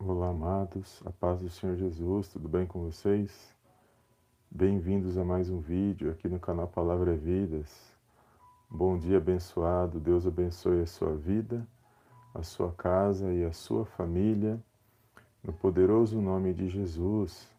[0.00, 3.52] Olá, amados, a paz do Senhor Jesus, tudo bem com vocês?
[4.48, 7.92] Bem-vindos a mais um vídeo aqui no canal Palavra é Vidas.
[8.70, 11.66] Bom dia abençoado, Deus abençoe a sua vida,
[12.32, 14.62] a sua casa e a sua família,
[15.42, 17.50] no poderoso nome de Jesus.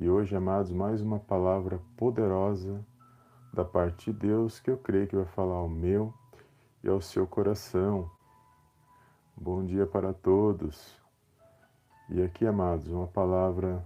[0.00, 2.82] E hoje, amados, mais uma palavra poderosa
[3.52, 6.12] da parte de Deus que eu creio que vai falar ao meu
[6.82, 8.10] e ao seu coração.
[9.36, 11.01] Bom dia para todos.
[12.14, 13.82] E aqui, amados, uma palavra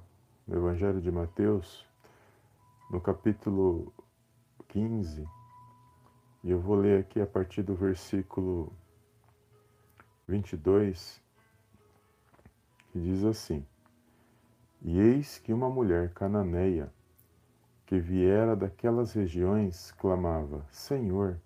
[0.48, 1.86] no Evangelho de Mateus,
[2.90, 3.94] no capítulo
[4.66, 5.24] 15,
[6.42, 8.72] e eu vou ler aqui a partir do versículo
[10.26, 11.22] 22,
[12.90, 13.64] que diz assim:
[14.82, 16.92] E eis que uma mulher cananeia,
[17.86, 21.40] que viera daquelas regiões, clamava: Senhor,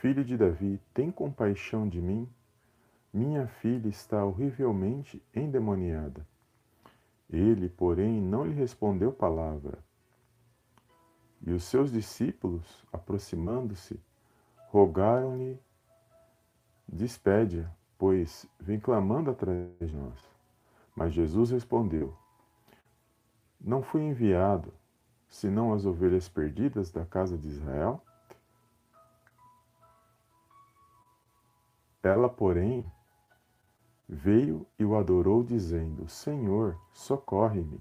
[0.00, 2.26] filho de Davi, tem compaixão de mim?
[3.18, 6.24] Minha filha está horrivelmente endemoniada.
[7.28, 9.76] Ele, porém, não lhe respondeu palavra.
[11.44, 14.00] E os seus discípulos, aproximando-se,
[14.68, 15.60] rogaram-lhe:
[16.86, 20.24] Despede-a, pois vem clamando atrás de nós.
[20.94, 22.16] Mas Jesus respondeu:
[23.60, 24.72] Não fui enviado
[25.28, 28.00] senão as ovelhas perdidas da casa de Israel?
[32.00, 32.88] Ela, porém,
[34.08, 37.80] veio e o adorou, dizendo: Senhor, socorre-me.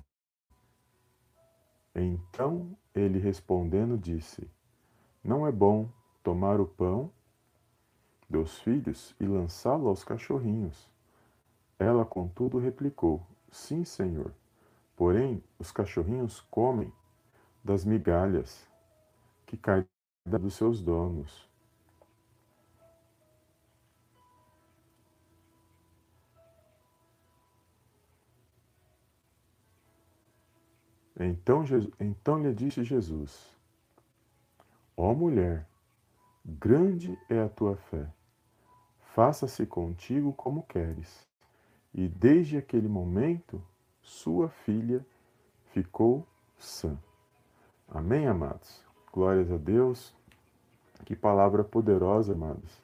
[1.96, 4.50] Então ele respondendo disse:
[5.24, 5.90] Não é bom
[6.22, 7.12] tomar o pão
[8.30, 10.90] dos filhos e lançá-lo aos cachorrinhos.
[11.80, 14.34] Ela, contudo, replicou: Sim, senhor.
[14.96, 16.92] Porém, os cachorrinhos comem
[17.64, 18.68] das migalhas
[19.46, 19.88] que caem
[20.26, 21.47] dos seus donos.
[31.20, 31.64] Então,
[32.00, 33.56] então lhe disse Jesus:
[34.96, 35.68] Ó mulher,
[36.46, 38.08] grande é a tua fé,
[39.14, 41.28] faça-se contigo como queres.
[41.94, 43.62] E desde aquele momento,
[44.02, 45.04] sua filha
[45.72, 46.28] ficou
[46.60, 46.98] sã.
[47.90, 48.84] Amém, amados?
[49.12, 50.16] Glórias a Deus.
[51.06, 52.84] Que palavra poderosa, amados,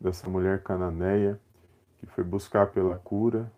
[0.00, 1.40] dessa mulher cananeia
[1.98, 3.50] que foi buscar pela cura,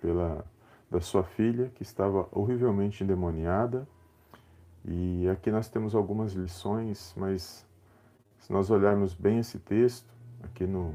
[0.00, 0.44] pela
[0.90, 3.86] da sua filha, que estava horrivelmente endemoniada.
[4.84, 7.66] E aqui nós temos algumas lições, mas
[8.38, 10.12] se nós olharmos bem esse texto,
[10.42, 10.94] aqui no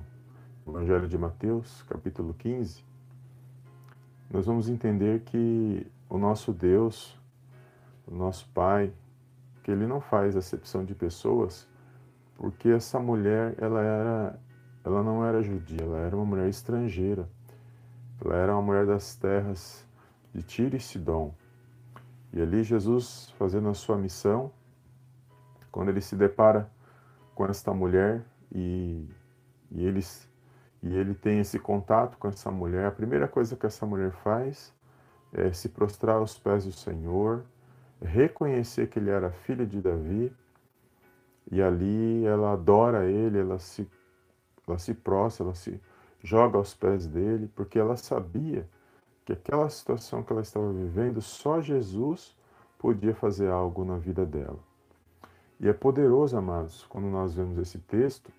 [0.68, 2.84] Evangelho de Mateus, capítulo 15,
[4.30, 7.18] nós vamos entender que o nosso Deus,
[8.08, 8.92] o nosso Pai,
[9.64, 11.68] que ele não faz acepção de pessoas,
[12.36, 14.40] porque essa mulher, ela era
[14.86, 17.28] ela não era judia, ela era uma mulher estrangeira.
[18.24, 19.86] Ela era uma mulher das terras
[20.34, 21.34] de Tiro e Sidom.
[22.34, 24.52] E ali Jesus, fazendo a sua missão,
[25.72, 26.70] quando ele se depara
[27.34, 29.08] com esta mulher e,
[29.72, 30.30] e, eles,
[30.82, 34.74] e ele tem esse contato com essa mulher, a primeira coisa que essa mulher faz
[35.34, 37.44] é se prostrar aos pés do Senhor,
[38.02, 40.34] reconhecer que ele era filho de Davi,
[41.52, 43.88] e ali ela adora ele, ela se,
[44.68, 45.80] ela se prostra, ela se
[46.26, 48.68] joga aos pés dele, porque ela sabia
[49.24, 52.36] que aquela situação que ela estava vivendo, só Jesus
[52.80, 54.60] podia fazer algo na vida dela.
[55.60, 58.32] E é poderoso, amados, quando nós vemos esse texto,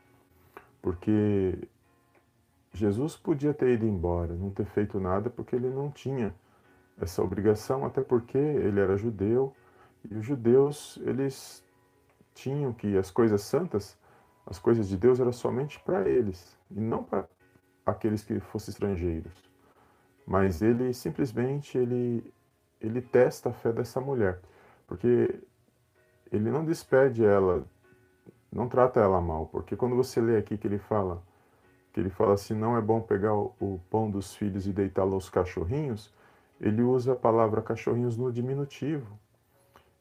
[0.82, 1.68] porque
[2.72, 6.34] Jesus podia ter ido embora, não ter feito nada, porque ele não tinha
[7.00, 9.54] essa obrigação, até porque ele era judeu,
[10.10, 11.64] e os judeus, eles
[12.34, 13.96] tinham que as coisas santas,
[14.44, 17.28] as coisas de Deus, eram somente para eles, e não para
[17.86, 19.32] aqueles que fossem estrangeiros.
[20.26, 22.34] Mas ele simplesmente ele,
[22.80, 24.40] ele testa a fé dessa mulher,
[24.86, 25.40] porque
[26.32, 27.64] ele não despede ela,
[28.52, 31.22] não trata ela mal, porque quando você lê aqui que ele fala
[31.96, 35.30] que ele fala assim, não é bom pegar o, pão dos filhos e deitá-lo aos
[35.30, 36.12] cachorrinhos,
[36.60, 39.18] ele usa a palavra cachorrinhos no diminutivo.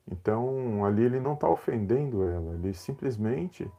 [0.05, 3.71] Então, ali ele não está ofendendo ela, ele simplesmente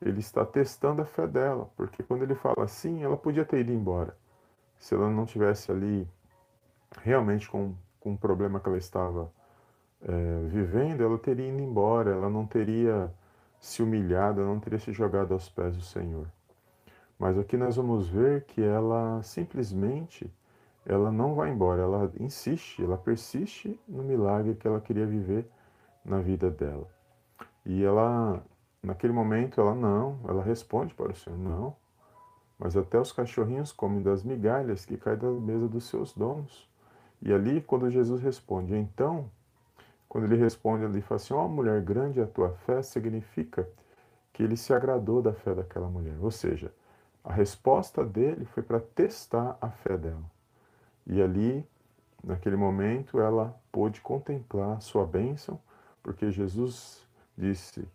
[0.00, 3.72] ele está testando a fé dela, porque quando ele fala assim, ela podia ter ido
[3.72, 4.16] embora
[4.78, 6.08] se ela não tivesse ali
[7.02, 9.30] realmente com, com o problema que ela estava
[10.02, 13.12] é, vivendo, ela teria ido embora, ela não teria
[13.60, 16.26] se humilhado, ela não teria se jogado aos pés do Senhor.
[17.18, 20.32] Mas aqui nós vamos ver que ela simplesmente
[20.86, 25.46] ela não vai embora, ela insiste, ela persiste no milagre que ela queria viver
[26.02, 26.88] na vida dela.
[27.66, 28.42] E ela,
[28.82, 31.76] naquele momento, ela não, ela responde para o Senhor, não,
[32.58, 36.68] mas até os cachorrinhos comem das migalhas que caem da mesa dos seus donos.
[37.22, 39.30] E ali, quando Jesus responde, então,
[40.08, 43.68] quando ele responde ali, fala assim: Ó oh, mulher, grande a tua fé, significa
[44.32, 46.16] que ele se agradou da fé daquela mulher.
[46.20, 46.72] Ou seja,
[47.22, 50.24] a resposta dele foi para testar a fé dela.
[51.06, 51.66] E ali,
[52.22, 55.60] naquele momento, ela pôde contemplar sua bênção,
[56.02, 57.86] porque Jesus disse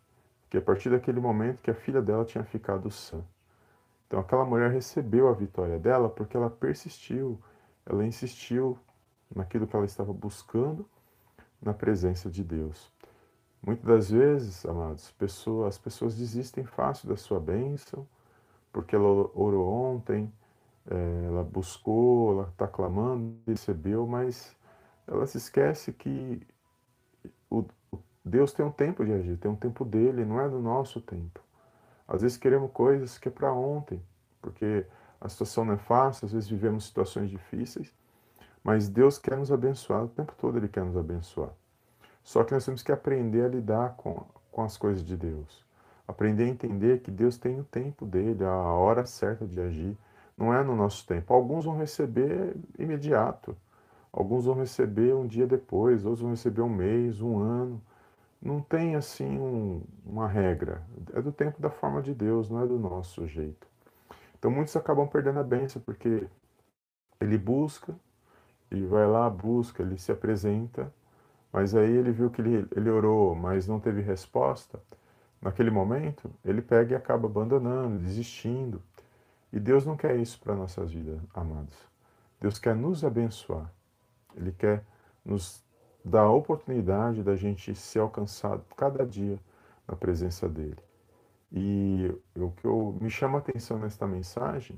[0.54, 3.24] que a partir daquele momento que a filha dela tinha ficado sã.
[4.06, 7.42] Então aquela mulher recebeu a vitória dela porque ela persistiu,
[7.84, 8.78] ela insistiu
[9.36, 10.88] naquilo que ela estava buscando
[11.60, 12.94] na presença de Deus.
[13.64, 18.08] Muitas das vezes, amados, pessoas, as pessoas desistem fácil da sua bênção,
[18.72, 20.32] porque ela orou ontem,
[20.86, 24.56] é, ela buscou, ela está clamando, recebeu, mas
[25.08, 26.46] ela se esquece que
[27.50, 27.66] o,
[28.26, 31.42] Deus tem um tempo de agir, tem um tempo dele, não é do nosso tempo.
[32.08, 34.02] Às vezes queremos coisas que é para ontem,
[34.42, 34.86] porque
[35.20, 37.94] a situação não é fácil, às vezes vivemos situações difíceis,
[38.64, 41.50] mas Deus quer nos abençoar, o tempo todo Ele quer nos abençoar.
[42.24, 45.66] Só que nós temos que aprender a lidar com, com as coisas de Deus.
[46.08, 49.98] Aprender a entender que Deus tem o tempo dele, a hora certa de agir.
[50.38, 51.34] Não é no nosso tempo.
[51.34, 53.56] Alguns vão receber imediato.
[54.12, 57.82] Alguns vão receber um dia depois, outros vão receber um mês, um ano
[58.44, 60.84] não tem assim um, uma regra.
[61.14, 63.68] É do tempo da forma de Deus, não é do nosso jeito.
[64.38, 66.28] Então muitos acabam perdendo a bênção porque
[67.22, 67.96] ele busca,
[68.70, 70.94] ele vai lá, busca, ele se apresenta,
[71.52, 74.82] mas aí ele viu que ele, ele orou, mas não teve resposta.
[75.42, 78.82] Naquele momento, ele pega e acaba abandonando, desistindo.
[79.52, 81.78] E Deus não quer isso para nossas vidas, amados.
[82.42, 83.72] Deus quer nos abençoar.
[84.36, 84.84] Ele quer
[85.24, 85.63] nos
[86.04, 89.40] dá a oportunidade da gente ser alcançado cada dia
[89.88, 90.80] na presença dele.
[91.52, 94.78] E o que eu, me chama a atenção nesta mensagem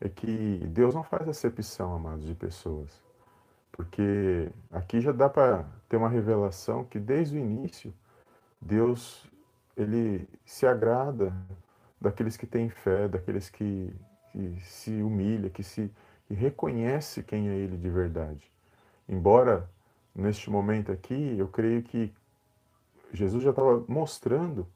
[0.00, 3.02] é que Deus não faz acepção, amados, de pessoas.
[3.72, 7.92] Porque aqui já dá para ter uma revelação que desde o início
[8.60, 9.26] Deus
[9.76, 11.34] ele se agrada
[12.00, 13.94] daqueles que têm fé, daqueles que,
[14.32, 15.90] que se humilha, que se
[16.30, 18.48] que reconhece quem é ele de verdade.
[19.08, 19.68] Embora
[20.14, 22.12] neste momento aqui, eu creio que
[23.12, 24.66] Jesus já estava mostrando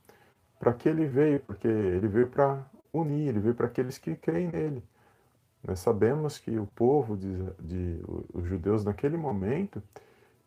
[0.59, 4.49] para que ele veio, porque ele veio para unir, ele veio para aqueles que creem
[4.49, 4.83] nele.
[5.67, 8.01] Nós sabemos que o povo de, de
[8.33, 9.83] os judeus naquele momento,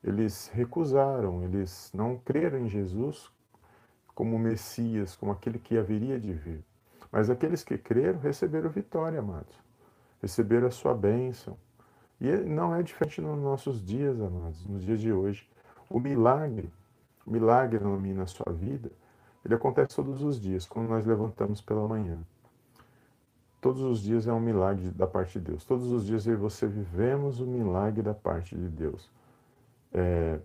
[0.03, 3.31] eles recusaram, eles não creram em Jesus
[4.13, 6.63] como Messias, como aquele que haveria de vir.
[7.11, 9.55] Mas aqueles que creram receberam vitória, amados.
[10.21, 11.57] Receberam a sua bênção.
[12.19, 15.47] E não é diferente nos nossos dias, amados, nos dias de hoje.
[15.89, 16.71] O milagre,
[17.25, 18.91] o milagre na minha na sua vida,
[19.45, 22.17] ele acontece todos os dias, quando nós levantamos pela manhã.
[23.61, 25.63] Todos os dias é um milagre da parte de Deus.
[25.63, 29.09] Todos os dias eu e você vivemos o milagre da parte de Deus.
[29.93, 30.39] É,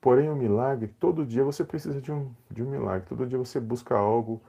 [0.00, 3.06] porém, o milagre, todo dia você precisa de um, de um milagre.
[3.08, 4.40] Todo dia você busca algo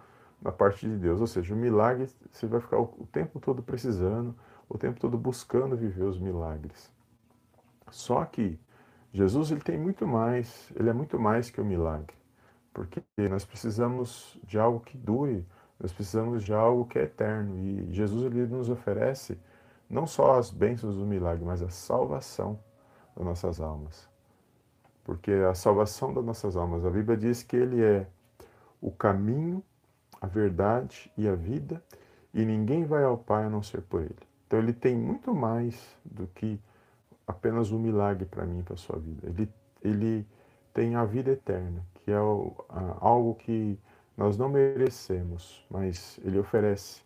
[0.41, 1.21] da parte de Deus.
[1.21, 4.35] Ou seja, o milagre você vai ficar o, o tempo todo precisando
[4.67, 6.91] o tempo todo buscando viver os milagres.
[7.91, 8.59] Só que
[9.13, 12.15] Jesus ele tem muito mais, ele é muito mais que o milagre,
[12.73, 15.45] porque nós precisamos de algo que dure,
[15.79, 19.37] nós precisamos de algo que é eterno e Jesus ele nos oferece
[19.89, 22.59] não só as bênçãos do milagre, mas a salvação
[23.15, 24.09] das nossas almas.
[25.03, 28.07] Porque a salvação das nossas almas, a Bíblia diz que ele é
[28.81, 29.63] o caminho,
[30.19, 31.83] a verdade e a vida,
[32.33, 34.34] e ninguém vai ao Pai a não ser por ele.
[34.55, 36.57] Então ele tem muito mais do que
[37.27, 39.27] apenas um milagre para mim, para a sua vida.
[39.27, 39.51] Ele,
[39.83, 40.25] ele
[40.73, 43.77] tem a vida eterna, que é algo que
[44.15, 47.01] nós não merecemos, mas ele oferece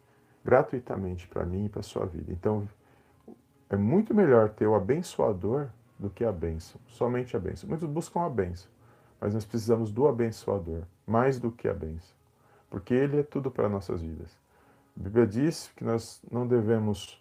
[0.46, 2.32] gratuitamente para mim e para a sua vida.
[2.32, 2.70] Então
[3.68, 7.68] é muito melhor ter o abençoador do que a bênção, somente a bênção.
[7.68, 8.70] Muitos buscam a bênção,
[9.20, 12.16] mas nós precisamos do abençoador, mais do que a bênção,
[12.70, 14.38] porque ele é tudo para nossas vidas.
[14.96, 17.20] A Bíblia diz que nós não devemos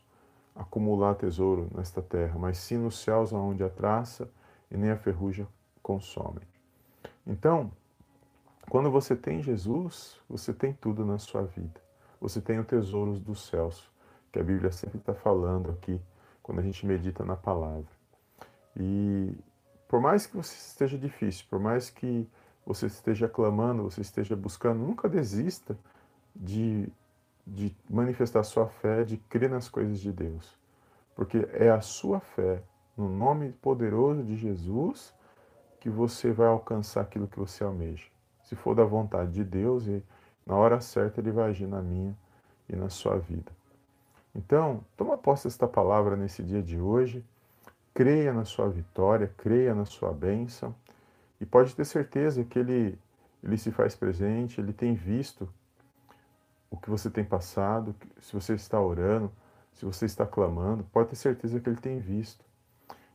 [0.58, 4.28] acumular tesouro nesta terra, mas sim nos céus onde a traça
[4.68, 5.46] e nem a ferrugem
[5.80, 6.42] consomem.
[7.24, 7.70] Então,
[8.68, 11.80] quando você tem Jesus, você tem tudo na sua vida.
[12.20, 13.88] Você tem os tesouros dos céus,
[14.32, 16.00] que a Bíblia sempre está falando aqui,
[16.42, 17.86] quando a gente medita na palavra.
[18.76, 19.32] E
[19.86, 22.28] por mais que você esteja difícil, por mais que
[22.66, 25.78] você esteja clamando, você esteja buscando, nunca desista
[26.34, 26.92] de
[27.48, 30.56] de manifestar sua fé, de crer nas coisas de Deus.
[31.14, 32.62] Porque é a sua fé,
[32.96, 35.14] no nome poderoso de Jesus,
[35.80, 38.06] que você vai alcançar aquilo que você almeja.
[38.44, 40.02] Se for da vontade de Deus, e
[40.46, 42.16] na hora certa Ele vai agir na minha
[42.68, 43.50] e na sua vida.
[44.34, 47.24] Então, toma posse desta palavra nesse dia de hoje,
[47.94, 50.74] creia na sua vitória, creia na sua bênção
[51.40, 52.98] e pode ter certeza que Ele,
[53.42, 55.48] ele se faz presente, Ele tem visto
[56.70, 59.30] o que você tem passado, se você está orando,
[59.72, 62.44] se você está clamando, pode ter certeza que Ele tem visto.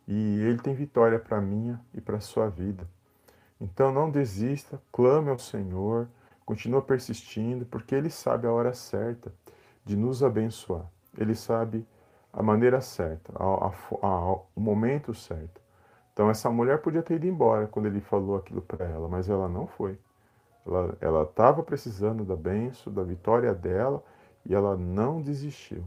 [0.07, 2.88] E Ele tem vitória para a minha e para a sua vida.
[3.60, 6.07] Então não desista, clame ao Senhor,
[6.45, 9.33] continua persistindo, porque Ele sabe a hora certa
[9.86, 10.86] de nos abençoar.
[11.17, 11.86] Ele sabe
[12.31, 15.62] a maneira certa, a, a, a, o momento certo.
[16.13, 19.48] Então essa mulher podia ter ido embora quando ele falou aquilo para ela, mas ela
[19.48, 19.98] não foi.
[20.65, 24.03] Ela estava precisando da benção, da vitória dela,
[24.46, 25.84] e ela não desistiu.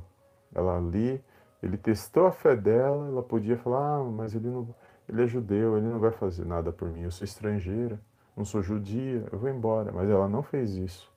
[0.55, 1.23] Ela ali,
[1.63, 4.75] ele testou a fé dela, ela podia falar, ah, mas ele, não,
[5.09, 8.01] ele é judeu, ele não vai fazer nada por mim, eu sou estrangeira,
[8.37, 9.91] não sou judia, eu vou embora.
[9.93, 11.11] Mas ela não fez isso.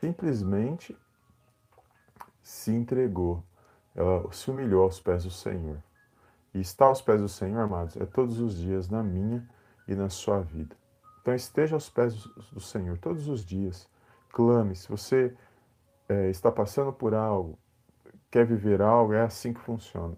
[0.00, 0.96] Simplesmente
[2.42, 3.42] se entregou,
[3.94, 5.76] ela se humilhou aos pés do Senhor.
[6.54, 9.46] E estar aos pés do Senhor, amados, é todos os dias na minha
[9.86, 10.74] e na sua vida.
[11.28, 12.14] Então esteja aos pés
[12.54, 13.86] do Senhor todos os dias.
[14.32, 14.74] Clame.
[14.74, 15.36] Se você
[16.08, 17.58] é, está passando por algo,
[18.30, 20.16] quer viver algo, é assim que funciona.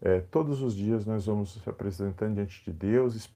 [0.00, 3.28] É, todos os dias nós vamos se apresentando diante de Deus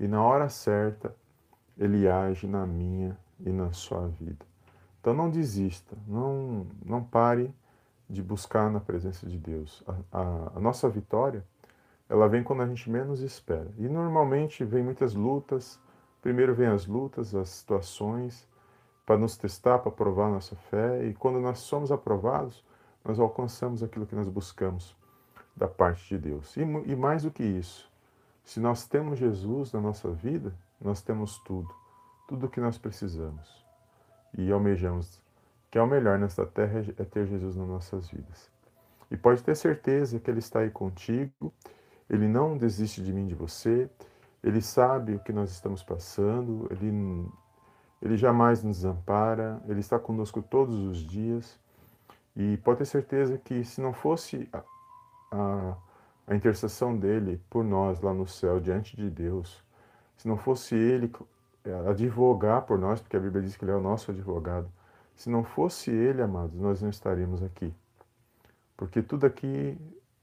[0.00, 1.14] e na hora certa
[1.76, 4.44] Ele age na minha e na sua vida.
[4.98, 7.54] Então não desista, não, não pare
[8.10, 9.84] de buscar na presença de Deus.
[9.86, 11.46] A, a, a nossa vitória
[12.08, 13.70] ela vem quando a gente menos espera.
[13.76, 15.80] E normalmente vem muitas lutas.
[16.22, 18.48] Primeiro vem as lutas, as situações,
[19.04, 21.06] para nos testar, para provar nossa fé.
[21.06, 22.64] E quando nós somos aprovados,
[23.04, 24.96] nós alcançamos aquilo que nós buscamos
[25.56, 26.56] da parte de Deus.
[26.56, 27.90] E, e mais do que isso,
[28.44, 31.68] se nós temos Jesus na nossa vida, nós temos tudo,
[32.26, 33.64] tudo o que nós precisamos.
[34.36, 35.20] E almejamos
[35.70, 38.50] que é o melhor nesta terra é ter Jesus nas nossas vidas.
[39.10, 41.52] E pode ter certeza que Ele está aí contigo
[42.08, 43.88] ele não desiste de mim, de você.
[44.42, 46.66] Ele sabe o que nós estamos passando.
[46.70, 47.26] Ele,
[48.00, 49.62] ele jamais nos desampara.
[49.68, 51.58] Ele está conosco todos os dias.
[52.34, 54.62] E pode ter certeza que se não fosse a,
[55.32, 55.76] a,
[56.26, 59.62] a intercessão dele por nós lá no céu, diante de Deus,
[60.16, 61.12] se não fosse ele
[61.64, 64.70] é, advogar por nós, porque a Bíblia diz que ele é o nosso advogado,
[65.16, 67.74] se não fosse ele, amados, nós não estaríamos aqui.
[68.76, 69.76] Porque tudo aqui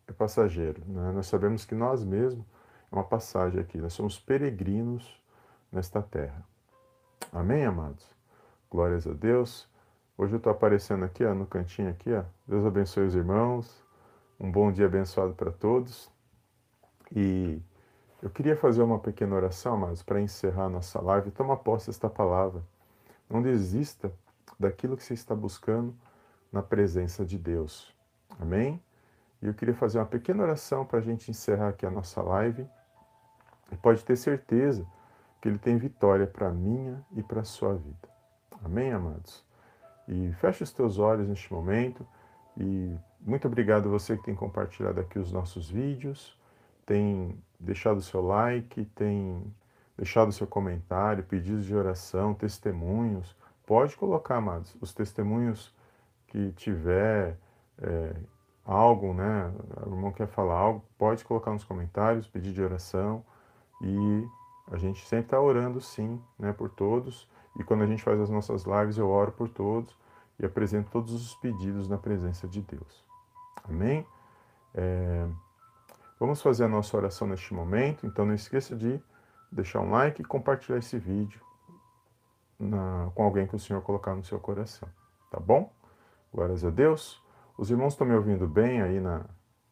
[0.07, 0.81] é passageiro.
[0.87, 1.11] Né?
[1.11, 2.45] Nós sabemos que nós mesmos
[2.91, 5.21] é uma passagem aqui, nós somos peregrinos
[5.71, 6.43] nesta terra.
[7.31, 8.05] Amém, amados?
[8.69, 9.67] Glórias a Deus.
[10.17, 12.13] Hoje eu estou aparecendo aqui ó, no cantinho aqui.
[12.13, 12.23] Ó.
[12.47, 13.83] Deus abençoe os irmãos.
[14.39, 16.09] Um bom dia abençoado para todos.
[17.13, 17.61] E
[18.21, 21.31] eu queria fazer uma pequena oração, amados, para encerrar nossa live.
[21.31, 22.63] Toma posse desta palavra.
[23.29, 24.11] Não desista
[24.59, 25.93] daquilo que você está buscando
[26.51, 27.93] na presença de Deus.
[28.39, 28.81] Amém?
[29.41, 32.67] E eu queria fazer uma pequena oração para a gente encerrar aqui a nossa live.
[33.71, 34.85] E pode ter certeza
[35.41, 38.09] que Ele tem vitória para a minha e para a sua vida.
[38.63, 39.45] Amém, amados?
[40.07, 42.05] E feche os teus olhos neste momento.
[42.57, 46.39] E muito obrigado a você que tem compartilhado aqui os nossos vídeos,
[46.85, 49.43] tem deixado o seu like, tem
[49.97, 53.35] deixado o seu comentário, pedidos de oração, testemunhos.
[53.65, 55.73] Pode colocar, amados, os testemunhos
[56.27, 57.37] que tiver,
[57.81, 58.15] é,
[58.65, 59.53] algo, né?
[59.85, 63.23] O irmão quer falar algo, pode colocar nos comentários, pedir de oração
[63.81, 64.27] e
[64.71, 67.29] a gente sempre está orando sim, né, por todos.
[67.57, 69.95] E quando a gente faz as nossas lives, eu oro por todos
[70.39, 73.05] e apresento todos os pedidos na presença de Deus.
[73.63, 74.05] Amém?
[74.73, 75.27] É...
[76.19, 79.01] Vamos fazer a nossa oração neste momento, então não esqueça de
[79.51, 81.41] deixar um like e compartilhar esse vídeo
[82.59, 83.11] na...
[83.13, 84.89] com alguém que o Senhor colocar no seu coração.
[85.29, 85.71] Tá bom?
[86.33, 87.24] Glórias a Deus.
[87.57, 89.23] Os irmãos estão me ouvindo bem aí na,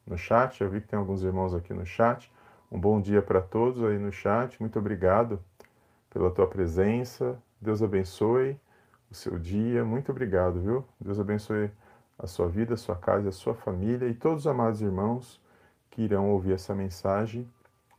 [0.07, 0.61] no chat?
[0.61, 2.31] Eu vi que tem alguns irmãos aqui no chat.
[2.71, 4.57] Um bom dia para todos aí no chat.
[4.61, 5.43] Muito obrigado
[6.09, 7.37] pela tua presença.
[7.59, 8.57] Deus abençoe
[9.11, 9.83] o seu dia.
[9.83, 10.85] Muito obrigado, viu?
[10.97, 11.69] Deus abençoe
[12.17, 15.41] a sua vida, a sua casa, a sua família e todos os amados irmãos
[15.91, 17.51] que irão ouvir essa mensagem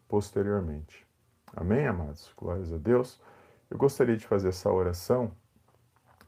[0.09, 1.07] posteriormente.
[1.55, 2.33] Amém, amados?
[2.39, 3.21] Glórias a Deus.
[3.71, 5.31] Eu gostaria de fazer essa oração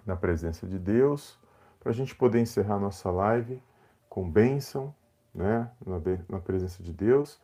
[0.05, 1.39] na presença de Deus
[1.87, 3.63] para a gente poder encerrar nossa live
[4.09, 4.93] com bênção,
[5.33, 7.41] né, na, na presença de Deus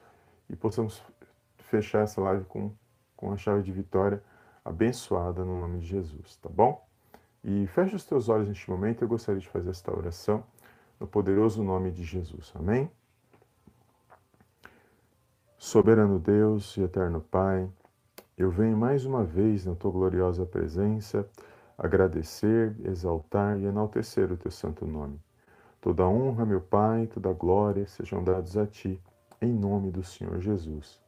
[0.50, 1.00] e possamos
[1.58, 2.72] fechar essa live com,
[3.16, 4.20] com a chave de vitória
[4.64, 6.84] abençoada no nome de Jesus, tá bom?
[7.44, 10.42] E feche os teus olhos neste momento, eu gostaria de fazer esta oração
[10.98, 12.90] no poderoso nome de Jesus, amém?
[15.56, 17.70] Soberano Deus e eterno Pai,
[18.36, 21.30] eu venho mais uma vez na tua gloriosa presença
[21.82, 25.20] agradecer, exaltar e enaltecer o teu santo nome.
[25.80, 29.02] Toda honra, meu Pai, toda glória sejam dados a Ti,
[29.40, 31.00] em nome do Senhor Jesus.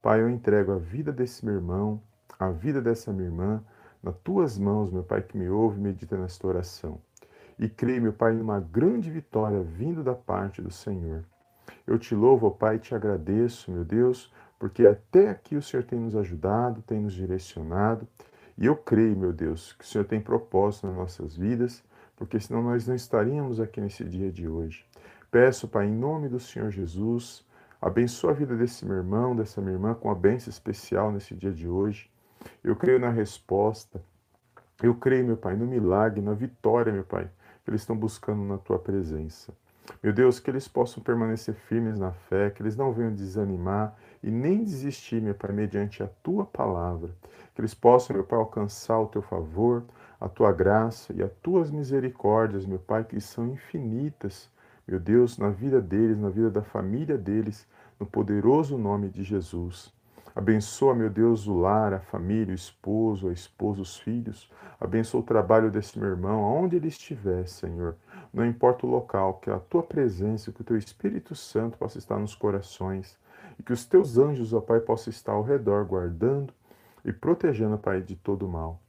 [0.00, 2.00] Pai, eu entrego a vida desse meu irmão,
[2.38, 3.60] a vida dessa minha irmã,
[4.00, 7.00] nas Tuas mãos, meu Pai, que me ouve e medita nesta oração.
[7.58, 11.24] E creio, meu Pai, numa grande vitória vindo da parte do Senhor.
[11.84, 15.82] Eu te louvo, ó Pai, e te agradeço, meu Deus, porque até aqui o Senhor
[15.82, 18.06] tem nos ajudado, tem nos direcionado.
[18.60, 21.82] E eu creio, meu Deus, que o Senhor tem propósito nas nossas vidas
[22.20, 24.84] porque senão nós não estaríamos aqui nesse dia de hoje.
[25.30, 27.42] Peço, Pai, em nome do Senhor Jesus,
[27.80, 31.50] abençoa a vida desse meu irmão, dessa minha irmã, com a bênção especial nesse dia
[31.50, 32.10] de hoje.
[32.62, 34.02] Eu creio na resposta,
[34.82, 37.30] eu creio, meu Pai, no milagre, na vitória, meu Pai,
[37.64, 39.54] que eles estão buscando na Tua presença.
[40.02, 44.30] Meu Deus, que eles possam permanecer firmes na fé, que eles não venham desanimar e
[44.30, 47.10] nem desistir, meu Pai, mediante a Tua palavra.
[47.54, 49.84] Que eles possam, meu Pai, alcançar o Teu favor,
[50.20, 54.50] a tua graça e as tuas misericórdias, meu Pai, que são infinitas,
[54.86, 57.66] meu Deus, na vida deles, na vida da família deles,
[57.98, 59.92] no poderoso nome de Jesus.
[60.34, 64.50] Abençoa, meu Deus, o lar, a família, o esposo, a esposa, os filhos.
[64.80, 67.96] Abençoa o trabalho desse meu irmão, aonde ele estiver, Senhor.
[68.32, 72.18] Não importa o local, que a tua presença, que o teu Espírito Santo possa estar
[72.18, 73.18] nos corações
[73.58, 76.52] e que os teus anjos, ó Pai, possam estar ao redor, guardando
[77.04, 78.80] e protegendo, Pai, de todo mal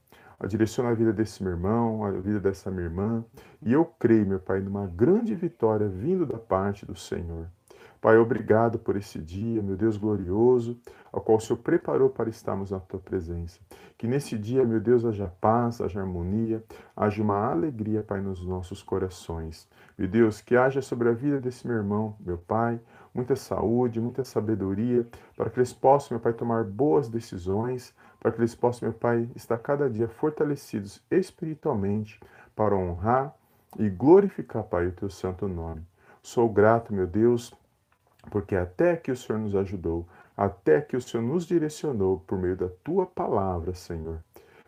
[0.46, 3.24] direciona a vida desse meu irmão, a vida dessa minha irmã.
[3.62, 7.46] E eu creio, meu Pai, numa grande vitória vindo da parte do Senhor.
[8.00, 10.76] Pai, obrigado por esse dia, meu Deus glorioso,
[11.12, 13.60] ao qual o Senhor preparou para estarmos na tua presença.
[13.98, 16.64] Que nesse dia, meu Deus, haja paz, haja harmonia,
[16.96, 19.68] haja uma alegria, Pai, nos nossos corações.
[19.98, 22.80] Meu Deus, que haja sobre a vida desse meu irmão, meu Pai,
[23.14, 28.40] muita saúde, muita sabedoria, para que eles possam, meu Pai, tomar boas decisões, para que
[28.40, 32.18] eles possam, meu Pai, estar cada dia fortalecidos espiritualmente
[32.56, 33.34] para honrar
[33.78, 35.82] e glorificar, Pai, o teu santo nome.
[36.22, 37.52] Sou grato, meu Deus,
[38.30, 42.56] porque até que o Senhor nos ajudou, até que o Senhor nos direcionou por meio
[42.56, 44.22] da tua palavra, Senhor.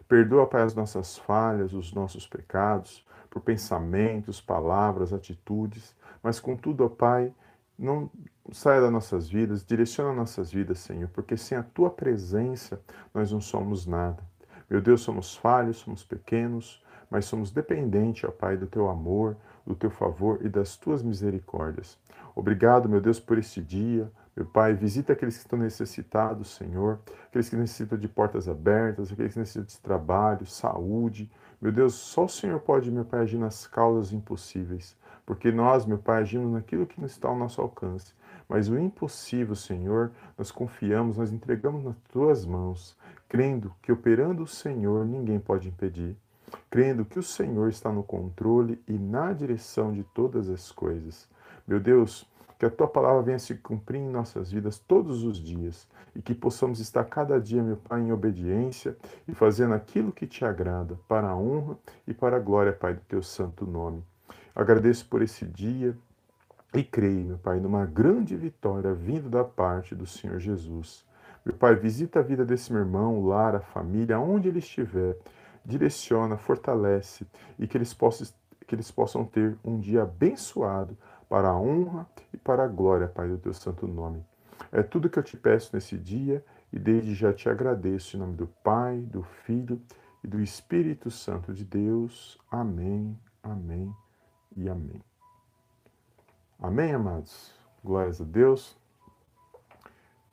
[0.06, 6.88] Perdoa, Pai, as nossas falhas, os nossos pecados, por pensamentos, palavras, atitudes, mas contudo, ó
[6.88, 7.34] Pai,
[7.78, 8.10] não
[8.52, 12.80] saia das nossas vidas, direciona nossas vidas, Senhor, porque sem a tua presença
[13.12, 14.22] nós não somos nada.
[14.70, 19.36] Meu Deus, somos falhos, somos pequenos, mas somos dependentes, ó Pai, do teu amor,
[19.66, 21.98] do teu favor e das tuas misericórdias.
[22.34, 24.10] Obrigado, meu Deus, por este dia.
[24.36, 29.32] Meu Pai, visita aqueles que estão necessitados, Senhor, aqueles que necessitam de portas abertas, aqueles
[29.32, 31.30] que necessitam de trabalho, saúde.
[31.60, 34.96] Meu Deus, só o Senhor pode, meu Pai, agir nas causas impossíveis.
[35.24, 38.12] Porque nós, meu Pai, agimos naquilo que não está ao nosso alcance.
[38.48, 42.96] Mas o impossível, Senhor, nós confiamos, nós entregamos nas tuas mãos,
[43.28, 46.16] crendo que operando o Senhor ninguém pode impedir,
[46.68, 51.28] crendo que o Senhor está no controle e na direção de todas as coisas.
[51.66, 52.28] Meu Deus,
[52.64, 56.34] que a tua palavra venha se cumprir em nossas vidas todos os dias e que
[56.34, 58.96] possamos estar cada dia, meu Pai, em obediência
[59.28, 63.02] e fazendo aquilo que te agrada, para a honra e para a glória, Pai, do
[63.02, 64.02] teu santo nome.
[64.56, 65.94] Agradeço por esse dia
[66.72, 71.04] e creio, meu Pai, numa grande vitória vindo da parte do Senhor Jesus.
[71.44, 75.18] Meu Pai, visita a vida desse meu irmão, o lar, a família, onde ele estiver.
[75.66, 77.26] Direciona, fortalece
[77.58, 78.26] e que eles possam,
[78.66, 80.96] que eles possam ter um dia abençoado
[81.34, 84.24] para a honra e para a glória, Pai, do teu santo nome.
[84.70, 88.36] É tudo que eu te peço nesse dia e desde já te agradeço em nome
[88.36, 89.82] do Pai, do Filho
[90.22, 92.38] e do Espírito Santo de Deus.
[92.48, 93.92] Amém, amém
[94.56, 95.02] e amém.
[96.56, 97.52] Amém, amados?
[97.82, 98.78] Glórias a Deus.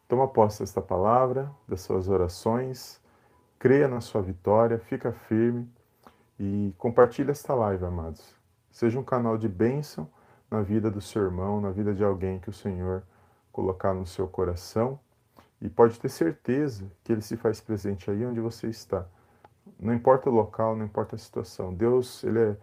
[0.07, 3.01] Toma posse desta palavra, das suas orações,
[3.57, 5.67] creia na sua vitória, fica firme
[6.39, 8.35] e compartilhe esta live, amados.
[8.69, 10.07] Seja um canal de bênção
[10.51, 13.01] na vida do seu irmão, na vida de alguém que o Senhor
[13.51, 14.99] colocar no seu coração.
[15.61, 19.07] E pode ter certeza que ele se faz presente aí onde você está.
[19.79, 21.73] Não importa o local, não importa a situação.
[21.73, 22.57] Deus, ele é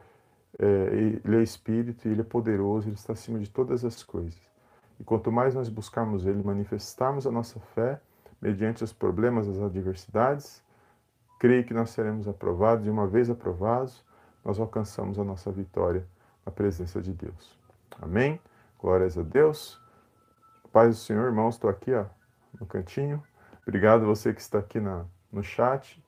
[0.59, 4.41] é, ele é espírito e ele é poderoso, ele está acima de todas as coisas.
[4.99, 8.01] E quanto mais nós buscarmos ele, manifestarmos a nossa fé
[8.41, 10.63] mediante os problemas, as adversidades,
[11.39, 14.05] creio que nós seremos aprovados e uma vez aprovados,
[14.45, 16.07] nós alcançamos a nossa vitória
[16.45, 17.58] na presença de Deus.
[18.01, 18.41] Amém?
[18.79, 19.81] Glórias a Deus.
[20.73, 22.07] Paz do Senhor, irmãos, estou aqui ó,
[22.61, 23.23] no cantinho.
[23.63, 26.03] Obrigado você que está aqui na, no chat.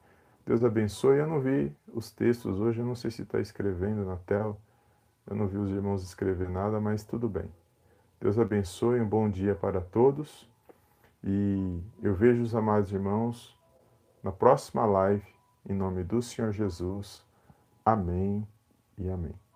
[0.47, 1.19] Deus abençoe.
[1.19, 4.57] Eu não vi os textos hoje, eu não sei se está escrevendo na tela.
[5.27, 7.51] Eu não vi os irmãos escrever nada, mas tudo bem.
[8.21, 10.49] Deus abençoe, um bom dia para todos.
[11.23, 13.57] E eu vejo os amados irmãos
[14.23, 15.27] na próxima live,
[15.69, 17.25] em nome do Senhor Jesus.
[17.85, 18.47] Amém
[18.99, 19.50] e amém.